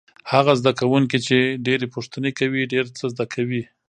هغه 0.31 0.53
زده 0.59 0.71
کوونکی 0.79 1.17
چې 1.27 1.37
ډېرې 1.65 1.87
پوښتنې 1.95 2.31
کوي 2.39 2.61
ډېر 2.73 2.85
څه 2.97 3.03
زده 3.13 3.25
کوي. 3.33 3.63